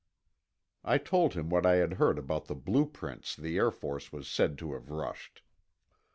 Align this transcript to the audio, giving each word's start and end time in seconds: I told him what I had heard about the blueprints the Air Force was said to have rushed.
I 0.83 0.97
told 0.97 1.35
him 1.35 1.51
what 1.51 1.63
I 1.63 1.75
had 1.75 1.93
heard 2.01 2.17
about 2.17 2.45
the 2.45 2.55
blueprints 2.55 3.35
the 3.35 3.57
Air 3.59 3.69
Force 3.69 4.11
was 4.11 4.27
said 4.27 4.57
to 4.57 4.73
have 4.73 4.89
rushed. 4.89 5.43